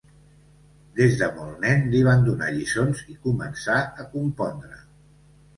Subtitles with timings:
[0.99, 4.83] Des de molt nen li van donar lliçons i començà a compondre.